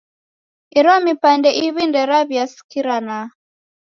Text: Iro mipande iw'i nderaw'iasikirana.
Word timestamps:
Iro 0.79 0.93
mipande 1.05 1.49
iw'i 1.65 1.83
nderaw'iasikirana. 1.87 3.19